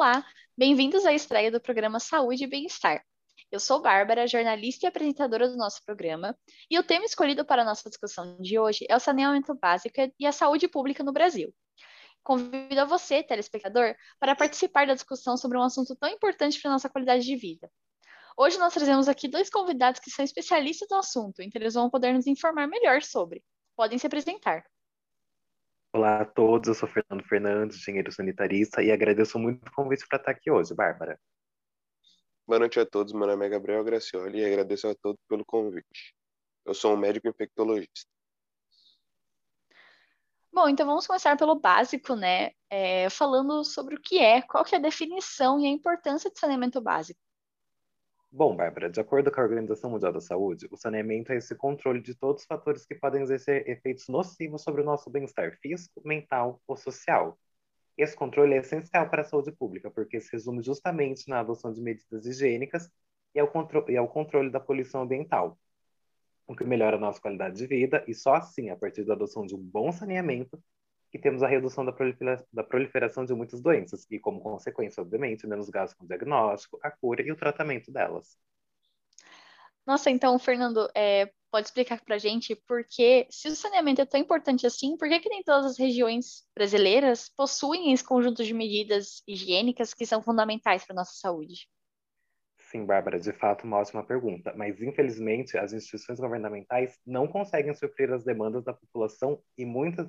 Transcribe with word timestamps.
Olá, 0.00 0.24
bem-vindos 0.56 1.04
à 1.04 1.12
estreia 1.12 1.50
do 1.50 1.60
programa 1.60 2.00
Saúde 2.00 2.44
e 2.44 2.46
Bem-Estar. 2.46 3.04
Eu 3.52 3.60
sou 3.60 3.82
Bárbara, 3.82 4.26
jornalista 4.26 4.86
e 4.86 4.88
apresentadora 4.88 5.46
do 5.46 5.58
nosso 5.58 5.84
programa, 5.84 6.34
e 6.70 6.78
o 6.78 6.82
tema 6.82 7.04
escolhido 7.04 7.44
para 7.44 7.60
a 7.60 7.64
nossa 7.66 7.86
discussão 7.90 8.40
de 8.40 8.58
hoje 8.58 8.86
é 8.88 8.96
o 8.96 8.98
saneamento 8.98 9.54
básico 9.60 9.94
e 10.18 10.24
a 10.24 10.32
saúde 10.32 10.66
pública 10.68 11.04
no 11.04 11.12
Brasil. 11.12 11.54
Convido 12.22 12.80
a 12.80 12.86
você, 12.86 13.22
telespectador, 13.22 13.94
para 14.18 14.34
participar 14.34 14.86
da 14.86 14.94
discussão 14.94 15.36
sobre 15.36 15.58
um 15.58 15.62
assunto 15.62 15.94
tão 15.94 16.08
importante 16.08 16.58
para 16.58 16.70
a 16.70 16.72
nossa 16.72 16.88
qualidade 16.88 17.22
de 17.22 17.36
vida. 17.36 17.70
Hoje 18.38 18.58
nós 18.58 18.72
trazemos 18.72 19.06
aqui 19.06 19.28
dois 19.28 19.50
convidados 19.50 20.00
que 20.00 20.10
são 20.10 20.24
especialistas 20.24 20.88
no 20.90 20.96
assunto, 20.96 21.42
então 21.42 21.60
eles 21.60 21.74
vão 21.74 21.90
poder 21.90 22.14
nos 22.14 22.26
informar 22.26 22.66
melhor 22.66 23.02
sobre. 23.02 23.44
Podem 23.76 23.98
se 23.98 24.06
apresentar. 24.06 24.64
Olá 25.92 26.20
a 26.20 26.24
todos, 26.24 26.68
eu 26.68 26.74
sou 26.74 26.88
Fernando 26.88 27.24
Fernandes, 27.24 27.76
engenheiro 27.78 28.12
sanitarista, 28.12 28.80
e 28.80 28.92
agradeço 28.92 29.36
muito 29.40 29.66
o 29.66 29.72
convite 29.72 30.06
para 30.06 30.20
estar 30.20 30.30
aqui 30.30 30.48
hoje, 30.48 30.72
Bárbara. 30.72 31.20
Boa 32.46 32.60
noite 32.60 32.78
a 32.78 32.86
todos, 32.86 33.12
meu 33.12 33.26
nome 33.26 33.44
é 33.44 33.48
Gabriel 33.48 33.82
Gracioli 33.82 34.38
e 34.38 34.44
agradeço 34.44 34.86
a 34.86 34.94
todos 34.94 35.20
pelo 35.28 35.44
convite. 35.44 36.14
Eu 36.64 36.74
sou 36.74 36.94
um 36.94 36.96
médico 36.96 37.26
infectologista. 37.26 38.08
Bom, 40.52 40.68
então 40.68 40.86
vamos 40.86 41.08
começar 41.08 41.36
pelo 41.36 41.58
básico, 41.58 42.14
né? 42.14 42.52
É, 42.70 43.10
falando 43.10 43.64
sobre 43.64 43.96
o 43.96 44.00
que 44.00 44.20
é, 44.20 44.42
qual 44.42 44.64
que 44.64 44.76
é 44.76 44.78
a 44.78 44.80
definição 44.80 45.58
e 45.58 45.66
a 45.66 45.70
importância 45.70 46.30
de 46.30 46.38
saneamento 46.38 46.80
básico. 46.80 47.20
Bom, 48.32 48.54
Bárbara, 48.54 48.88
de 48.88 49.00
acordo 49.00 49.30
com 49.30 49.40
a 49.40 49.44
Organização 49.44 49.90
Mundial 49.90 50.12
da 50.12 50.20
Saúde, 50.20 50.68
o 50.70 50.76
saneamento 50.76 51.32
é 51.32 51.36
esse 51.36 51.54
controle 51.56 52.00
de 52.00 52.14
todos 52.14 52.42
os 52.42 52.46
fatores 52.46 52.86
que 52.86 52.94
podem 52.94 53.22
exercer 53.22 53.68
efeitos 53.68 54.06
nocivos 54.08 54.62
sobre 54.62 54.82
o 54.82 54.84
nosso 54.84 55.10
bem-estar 55.10 55.58
físico, 55.60 56.00
mental 56.04 56.62
ou 56.66 56.76
social. 56.76 57.36
Esse 57.98 58.14
controle 58.14 58.54
é 58.54 58.58
essencial 58.58 59.10
para 59.10 59.22
a 59.22 59.24
saúde 59.24 59.50
pública, 59.50 59.90
porque 59.90 60.20
se 60.20 60.30
resume 60.32 60.62
justamente 60.62 61.28
na 61.28 61.40
adoção 61.40 61.72
de 61.72 61.82
medidas 61.82 62.24
higiênicas 62.24 62.88
e 63.34 63.40
ao, 63.40 63.50
e 63.88 63.96
ao 63.96 64.08
controle 64.08 64.48
da 64.48 64.60
poluição 64.60 65.02
ambiental, 65.02 65.58
o 66.46 66.54
que 66.54 66.64
melhora 66.64 66.96
a 66.96 67.00
nossa 67.00 67.20
qualidade 67.20 67.56
de 67.56 67.66
vida, 67.66 68.04
e 68.06 68.14
só 68.14 68.34
assim, 68.34 68.70
a 68.70 68.76
partir 68.76 69.04
da 69.04 69.14
adoção 69.14 69.44
de 69.44 69.56
um 69.56 69.60
bom 69.60 69.90
saneamento, 69.90 70.56
que 71.10 71.18
temos 71.18 71.42
a 71.42 71.48
redução 71.48 71.84
da, 71.84 71.92
prolifera 71.92 72.46
da 72.52 72.62
proliferação 72.62 73.24
de 73.24 73.34
muitas 73.34 73.60
doenças 73.60 74.06
e, 74.10 74.18
como 74.18 74.40
consequência, 74.40 75.02
obviamente, 75.02 75.46
menos 75.46 75.68
gastos 75.68 75.98
com 75.98 76.04
o 76.04 76.08
diagnóstico, 76.08 76.78
a 76.82 76.90
cura 76.90 77.22
e 77.22 77.32
o 77.32 77.36
tratamento 77.36 77.90
delas. 77.90 78.38
Nossa, 79.86 80.10
então, 80.10 80.38
Fernando, 80.38 80.88
é, 80.94 81.32
pode 81.50 81.66
explicar 81.66 82.00
para 82.04 82.14
a 82.14 82.18
gente 82.18 82.54
por 82.54 82.84
que, 82.84 83.26
se 83.28 83.48
o 83.48 83.56
saneamento 83.56 84.00
é 84.00 84.06
tão 84.06 84.20
importante 84.20 84.66
assim, 84.66 84.96
por 84.96 85.08
que, 85.08 85.18
que 85.18 85.28
nem 85.28 85.42
todas 85.42 85.72
as 85.72 85.78
regiões 85.78 86.44
brasileiras 86.54 87.28
possuem 87.36 87.92
esse 87.92 88.04
conjunto 88.04 88.44
de 88.44 88.54
medidas 88.54 89.22
higiênicas 89.26 89.92
que 89.92 90.06
são 90.06 90.22
fundamentais 90.22 90.84
para 90.84 90.94
a 90.94 90.96
nossa 90.96 91.14
saúde? 91.14 91.68
Sim, 92.70 92.86
Bárbara, 92.86 93.18
de 93.18 93.32
fato, 93.32 93.64
uma 93.64 93.78
ótima 93.78 94.04
pergunta. 94.04 94.52
Mas, 94.54 94.80
infelizmente, 94.80 95.58
as 95.58 95.72
instituições 95.72 96.20
governamentais 96.20 96.96
não 97.04 97.26
conseguem 97.26 97.74
suprir 97.74 98.12
as 98.12 98.22
demandas 98.22 98.62
da 98.62 98.72
população 98.72 99.42
e 99.58 99.64
muitas 99.64 100.08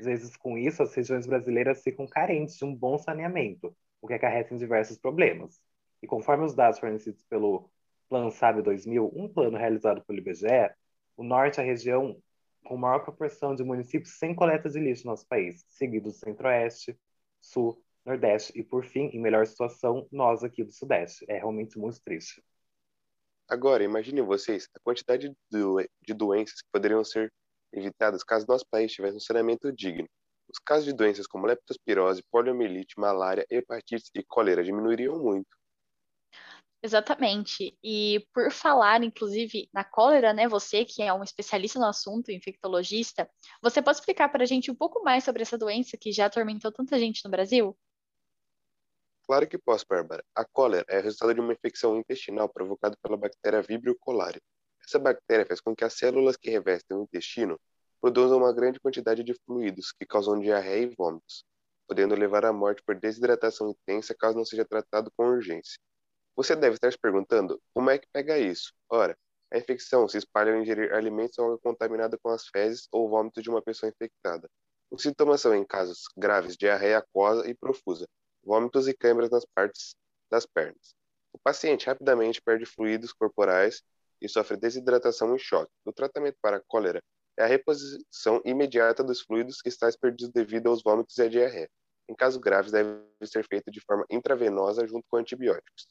às 0.00 0.06
vezes, 0.06 0.36
com 0.36 0.56
isso, 0.56 0.82
as 0.82 0.94
regiões 0.94 1.26
brasileiras 1.26 1.82
ficam 1.82 2.06
carentes 2.06 2.56
de 2.56 2.64
um 2.64 2.74
bom 2.74 2.96
saneamento, 2.96 3.76
o 4.00 4.08
que 4.08 4.14
acarreta 4.14 4.54
em 4.54 4.56
diversos 4.56 4.98
problemas. 4.98 5.60
E 6.02 6.06
conforme 6.06 6.44
os 6.44 6.54
dados 6.54 6.78
fornecidos 6.78 7.22
pelo 7.24 7.70
Plano 8.08 8.30
SAB 8.30 8.62
2000, 8.62 9.12
um 9.14 9.28
plano 9.28 9.58
realizado 9.58 10.02
pelo 10.04 10.18
IBGE, 10.18 10.70
o 11.16 11.22
norte 11.22 11.60
é 11.60 11.62
a 11.62 11.66
região 11.66 12.20
com 12.64 12.76
maior 12.76 13.00
proporção 13.00 13.54
de 13.54 13.62
municípios 13.62 14.18
sem 14.18 14.34
coleta 14.34 14.68
de 14.68 14.80
lixo 14.80 15.04
no 15.04 15.12
nosso 15.12 15.26
país, 15.28 15.64
seguido 15.68 16.08
do 16.08 16.12
centro-oeste, 16.12 16.98
sul, 17.40 17.82
nordeste 18.04 18.58
e, 18.58 18.62
por 18.62 18.84
fim, 18.84 19.10
em 19.12 19.20
melhor 19.20 19.46
situação, 19.46 20.08
nós 20.10 20.42
aqui 20.42 20.64
do 20.64 20.72
sudeste. 20.72 21.24
É 21.28 21.36
realmente 21.38 21.78
muito 21.78 22.02
triste. 22.02 22.42
Agora, 23.46 23.84
imaginem 23.84 24.24
vocês 24.24 24.66
a 24.74 24.80
quantidade 24.80 25.30
de 25.50 26.14
doenças 26.14 26.62
que 26.62 26.68
poderiam 26.72 27.04
ser 27.04 27.30
evitadas 27.72 28.22
caso 28.22 28.46
nosso 28.48 28.64
país 28.70 28.92
tivesse 28.92 29.16
um 29.16 29.20
saneamento 29.20 29.72
digno. 29.72 30.08
Os 30.48 30.58
casos 30.58 30.84
de 30.84 30.92
doenças 30.92 31.26
como 31.26 31.46
leptospirose, 31.46 32.24
poliomielite, 32.30 32.98
malária, 32.98 33.46
hepatite 33.48 34.10
e 34.14 34.22
cólera 34.22 34.64
diminuiriam 34.64 35.18
muito. 35.18 35.60
Exatamente. 36.82 37.76
E 37.84 38.26
por 38.32 38.50
falar, 38.50 39.02
inclusive, 39.04 39.68
na 39.72 39.84
cólera, 39.84 40.32
né, 40.32 40.48
você 40.48 40.84
que 40.84 41.02
é 41.02 41.12
um 41.12 41.22
especialista 41.22 41.78
no 41.78 41.84
assunto, 41.86 42.32
infectologista, 42.32 43.30
você 43.60 43.82
pode 43.82 43.98
explicar 43.98 44.30
para 44.30 44.42
a 44.42 44.46
gente 44.46 44.70
um 44.70 44.74
pouco 44.74 45.02
mais 45.02 45.22
sobre 45.22 45.42
essa 45.42 45.58
doença 45.58 45.96
que 45.98 46.10
já 46.10 46.26
atormentou 46.26 46.72
tanta 46.72 46.98
gente 46.98 47.22
no 47.24 47.30
Brasil? 47.30 47.76
Claro 49.24 49.46
que 49.46 49.58
posso, 49.58 49.84
Bárbara. 49.88 50.24
A 50.34 50.44
cólera 50.44 50.86
é 50.88 50.98
o 50.98 51.02
resultado 51.02 51.34
de 51.34 51.40
uma 51.40 51.52
infecção 51.52 51.96
intestinal 51.96 52.48
provocada 52.48 52.96
pela 53.02 53.16
bactéria 53.16 53.62
Vibrio 53.62 53.96
cholerae. 54.02 54.40
Essa 54.84 54.98
bactéria 54.98 55.46
faz 55.46 55.60
com 55.60 55.74
que 55.74 55.84
as 55.84 55.94
células 55.94 56.36
que 56.36 56.50
revestem 56.50 56.96
o 56.96 57.02
intestino 57.02 57.60
produzam 58.00 58.38
uma 58.38 58.52
grande 58.52 58.80
quantidade 58.80 59.22
de 59.22 59.34
fluidos 59.44 59.92
que 59.92 60.06
causam 60.06 60.40
diarreia 60.40 60.84
e 60.84 60.94
vômitos, 60.96 61.44
podendo 61.86 62.14
levar 62.14 62.44
à 62.44 62.52
morte 62.52 62.82
por 62.82 62.94
desidratação 62.94 63.70
intensa 63.70 64.14
caso 64.14 64.36
não 64.36 64.44
seja 64.44 64.64
tratado 64.64 65.10
com 65.16 65.26
urgência. 65.26 65.78
Você 66.34 66.56
deve 66.56 66.76
estar 66.76 66.90
se 66.90 66.98
perguntando 66.98 67.60
como 67.74 67.90
é 67.90 67.98
que 67.98 68.08
pega 68.12 68.38
isso? 68.38 68.72
Ora, 68.88 69.16
a 69.52 69.58
infecção 69.58 70.08
se 70.08 70.16
espalha 70.16 70.52
ao 70.52 70.60
ingerir 70.60 70.94
alimentos 70.94 71.36
ou 71.38 71.46
água 71.46 71.58
contaminada 71.58 72.16
com 72.22 72.30
as 72.30 72.46
fezes 72.46 72.88
ou 72.92 73.08
vômitos 73.08 73.42
de 73.42 73.50
uma 73.50 73.60
pessoa 73.60 73.90
infectada. 73.90 74.48
Os 74.90 75.02
sintomas 75.02 75.40
são, 75.40 75.54
em 75.54 75.64
casos 75.64 76.04
graves, 76.16 76.56
diarreia 76.56 76.98
aquosa 76.98 77.48
e 77.48 77.54
profusa, 77.54 78.08
vômitos 78.42 78.88
e 78.88 78.94
câimbras 78.94 79.30
nas 79.30 79.44
partes 79.54 79.94
das 80.30 80.46
pernas. 80.46 80.94
O 81.32 81.38
paciente 81.38 81.86
rapidamente 81.86 82.40
perde 82.40 82.64
fluidos 82.64 83.12
corporais 83.12 83.82
e 84.20 84.28
sofre 84.28 84.56
desidratação 84.56 85.34
e 85.34 85.38
choque. 85.38 85.72
O 85.84 85.92
tratamento 85.92 86.36
para 86.40 86.58
a 86.58 86.62
cólera 86.66 87.02
é 87.38 87.44
a 87.44 87.46
reposição 87.46 88.40
imediata 88.44 89.02
dos 89.02 89.20
fluidos 89.22 89.62
que 89.62 89.68
está 89.68 89.88
perdidos 90.00 90.32
devido 90.32 90.68
aos 90.68 90.82
vômitos 90.82 91.16
e 91.18 91.22
à 91.22 91.28
diarreia. 91.28 91.70
Em 92.08 92.14
casos 92.14 92.40
graves, 92.40 92.72
deve 92.72 93.00
ser 93.24 93.46
feito 93.46 93.70
de 93.70 93.80
forma 93.80 94.04
intravenosa 94.10 94.86
junto 94.86 95.06
com 95.08 95.16
antibióticos. 95.16 95.86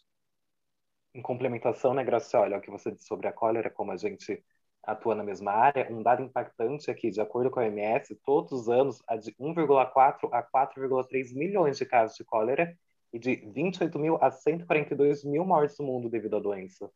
Em 1.16 1.22
complementação, 1.22 1.94
né, 1.94 2.04
Graciela, 2.04 2.56
ao 2.56 2.62
que 2.62 2.70
você 2.70 2.92
disse 2.92 3.08
sobre 3.08 3.28
a 3.28 3.34
cólera, 3.34 3.70
como 3.70 3.92
a 3.92 3.98
gente 3.98 4.44
atua 4.84 5.16
na 5.16 5.24
mesma 5.24 5.52
área, 5.52 5.88
um 5.92 6.04
dado 6.04 6.22
impactante 6.22 6.92
aqui, 6.92 7.10
de 7.10 7.22
acordo 7.22 7.50
com 7.50 7.60
a 7.60 7.64
OMS, 7.64 8.16
todos 8.24 8.52
os 8.52 8.70
anos 8.70 9.02
há 9.08 9.16
de 9.16 9.34
1,4 9.34 10.30
a 10.32 10.44
4,3 10.44 11.34
milhões 11.34 11.78
de 11.78 11.86
casos 11.86 12.16
de 12.16 12.24
cólera 12.24 12.78
e 13.12 13.20
de 13.20 13.36
28 13.54 13.98
mil 13.98 14.18
a 14.22 14.30
142 14.30 15.24
mil 15.24 15.44
mortes 15.46 15.78
no 15.80 15.86
mundo 15.86 16.10
devido 16.10 16.38
à 16.38 16.40
doença. 16.40 16.92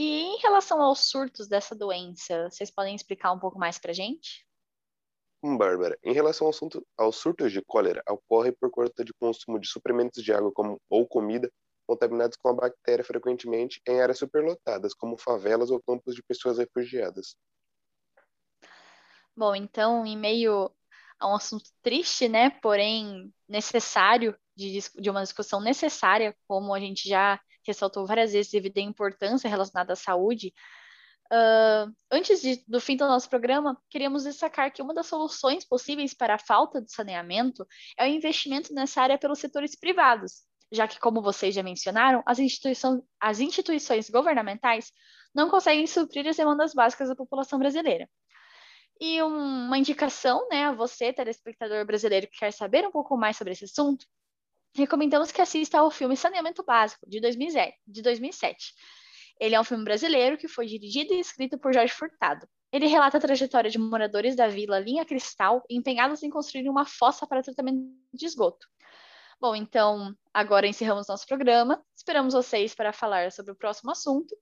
E 0.00 0.20
em 0.20 0.38
relação 0.38 0.80
aos 0.80 1.10
surtos 1.10 1.48
dessa 1.48 1.74
doença, 1.74 2.48
vocês 2.48 2.70
podem 2.70 2.94
explicar 2.94 3.32
um 3.32 3.38
pouco 3.40 3.58
mais 3.58 3.80
para 3.80 3.92
gente? 3.92 4.46
Hum, 5.42 5.58
Bárbara, 5.58 5.98
em 6.04 6.12
relação 6.12 6.46
ao 6.46 6.50
assunto, 6.50 6.86
aos 6.96 7.16
surtos 7.16 7.50
de 7.50 7.60
cólera, 7.62 8.00
ocorre 8.08 8.52
por 8.52 8.70
conta 8.70 9.04
de 9.04 9.12
consumo 9.14 9.58
de 9.58 9.66
suprimentos 9.66 10.22
de 10.22 10.32
água 10.32 10.52
como, 10.52 10.80
ou 10.88 11.04
comida 11.04 11.52
contaminados 11.84 12.36
com 12.36 12.48
a 12.48 12.54
bactéria 12.54 13.04
frequentemente 13.04 13.82
em 13.88 14.00
áreas 14.00 14.20
superlotadas, 14.20 14.94
como 14.94 15.18
favelas 15.18 15.68
ou 15.68 15.82
campos 15.82 16.14
de 16.14 16.22
pessoas 16.22 16.58
refugiadas. 16.58 17.36
Bom, 19.36 19.52
então, 19.52 20.06
em 20.06 20.16
meio 20.16 20.70
a 21.18 21.28
um 21.28 21.34
assunto 21.34 21.72
triste, 21.82 22.28
né, 22.28 22.50
porém 22.62 23.34
necessário, 23.48 24.38
de, 24.54 24.78
de 24.96 25.10
uma 25.10 25.24
discussão 25.24 25.60
necessária, 25.60 26.36
como 26.46 26.72
a 26.72 26.78
gente 26.78 27.08
já 27.08 27.40
ressaltou 27.68 28.06
várias 28.06 28.32
vezes 28.32 28.50
devido 28.50 28.78
à 28.78 28.80
importância 28.80 29.48
relacionada 29.48 29.92
à 29.92 29.96
saúde. 29.96 30.52
Uh, 31.30 31.92
antes 32.10 32.40
de, 32.40 32.64
do 32.66 32.80
fim 32.80 32.96
do 32.96 33.06
nosso 33.06 33.28
programa, 33.28 33.78
queríamos 33.90 34.24
destacar 34.24 34.72
que 34.72 34.80
uma 34.80 34.94
das 34.94 35.06
soluções 35.06 35.64
possíveis 35.64 36.14
para 36.14 36.34
a 36.34 36.38
falta 36.38 36.80
de 36.80 36.90
saneamento 36.90 37.66
é 37.98 38.04
o 38.04 38.08
investimento 38.08 38.72
nessa 38.72 39.02
área 39.02 39.18
pelos 39.18 39.38
setores 39.38 39.76
privados, 39.78 40.42
já 40.72 40.88
que, 40.88 40.98
como 40.98 41.20
vocês 41.20 41.54
já 41.54 41.62
mencionaram, 41.62 42.22
as, 42.24 42.38
instituições, 42.38 43.02
as 43.20 43.40
instituições 43.40 44.08
governamentais 44.08 44.90
não 45.34 45.50
conseguem 45.50 45.86
suprir 45.86 46.26
as 46.26 46.36
demandas 46.36 46.72
básicas 46.72 47.08
da 47.08 47.16
população 47.16 47.58
brasileira. 47.58 48.08
E 49.00 49.22
um, 49.22 49.66
uma 49.66 49.78
indicação 49.78 50.48
né, 50.48 50.64
a 50.64 50.72
você, 50.72 51.12
telespectador 51.12 51.84
brasileiro 51.84 52.26
que 52.26 52.38
quer 52.38 52.52
saber 52.52 52.86
um 52.86 52.90
pouco 52.90 53.16
mais 53.16 53.36
sobre 53.36 53.52
esse 53.52 53.64
assunto, 53.64 54.06
recomendamos 54.74 55.32
que 55.32 55.40
assista 55.40 55.78
ao 55.78 55.90
filme 55.90 56.16
Saneamento 56.16 56.64
Básico, 56.64 57.06
de 57.08 57.20
2007. 57.20 58.74
Ele 59.40 59.54
é 59.54 59.60
um 59.60 59.64
filme 59.64 59.84
brasileiro 59.84 60.36
que 60.36 60.48
foi 60.48 60.66
dirigido 60.66 61.14
e 61.14 61.20
escrito 61.20 61.58
por 61.58 61.72
Jorge 61.72 61.92
Furtado. 61.92 62.48
Ele 62.72 62.86
relata 62.86 63.16
a 63.16 63.20
trajetória 63.20 63.70
de 63.70 63.78
moradores 63.78 64.36
da 64.36 64.48
vila 64.48 64.78
Linha 64.78 65.04
Cristal 65.04 65.62
empenhados 65.70 66.22
em 66.22 66.30
construir 66.30 66.68
uma 66.68 66.84
fossa 66.84 67.26
para 67.26 67.42
tratamento 67.42 67.80
de 68.12 68.26
esgoto. 68.26 68.66
Bom, 69.40 69.54
então 69.54 70.12
agora 70.34 70.66
encerramos 70.66 71.06
nosso 71.06 71.24
programa. 71.26 71.80
Esperamos 71.96 72.34
vocês 72.34 72.74
para 72.74 72.92
falar 72.92 73.30
sobre 73.30 73.52
o 73.52 73.56
próximo 73.56 73.92
assunto. 73.92 74.36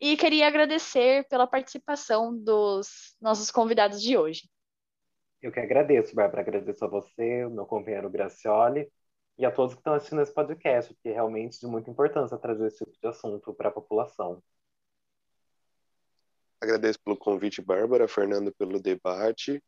E 0.00 0.16
queria 0.16 0.48
agradecer 0.48 1.26
pela 1.28 1.46
participação 1.46 2.36
dos 2.36 3.14
nossos 3.20 3.50
convidados 3.50 4.02
de 4.02 4.18
hoje. 4.18 4.50
Eu 5.40 5.52
que 5.52 5.60
agradeço, 5.60 6.14
Bárbara. 6.14 6.42
Agradeço 6.42 6.84
a 6.84 6.88
você, 6.88 7.46
meu 7.46 7.64
companheiro 7.64 8.10
Gracioli, 8.10 8.90
E 9.38 9.44
a 9.44 9.50
todos 9.50 9.74
que 9.74 9.80
estão 9.80 9.94
assistindo 9.94 10.20
esse 10.20 10.32
podcast, 10.32 10.94
que 11.02 11.08
é 11.08 11.12
realmente 11.12 11.58
de 11.58 11.66
muita 11.66 11.90
importância 11.90 12.36
trazer 12.36 12.66
esse 12.66 12.84
tipo 12.84 12.98
de 13.00 13.06
assunto 13.08 13.54
para 13.54 13.68
a 13.68 13.72
população. 13.72 14.42
Agradeço 16.60 17.00
pelo 17.02 17.16
convite, 17.16 17.62
Bárbara, 17.62 18.06
Fernando, 18.06 18.52
pelo 18.52 18.80
debate 18.80 19.62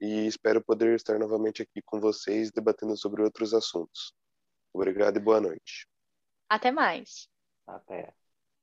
e 0.00 0.26
espero 0.26 0.62
poder 0.62 0.94
estar 0.94 1.18
novamente 1.18 1.62
aqui 1.62 1.82
com 1.82 1.98
vocês 1.98 2.52
debatendo 2.52 2.96
sobre 2.96 3.22
outros 3.22 3.52
assuntos. 3.52 4.14
Obrigado 4.72 5.16
e 5.16 5.20
boa 5.20 5.40
noite. 5.40 5.88
Até 6.48 6.70
mais. 6.70 7.28
Até. 7.66 8.14